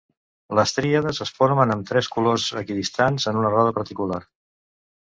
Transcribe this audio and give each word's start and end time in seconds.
Les 0.59 0.71
tríades 0.77 1.19
es 1.27 1.33
formen 1.41 1.75
amb 1.75 1.87
tres 1.91 2.11
colors 2.17 2.49
equidistants 2.65 3.31
en 3.35 3.43
una 3.45 3.57
roda 3.59 3.79
particular. 3.81 4.21